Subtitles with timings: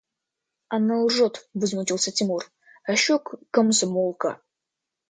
[0.67, 2.49] –Она лжет,– возмутился Тимур,–
[2.85, 4.41] а еще комсомолка!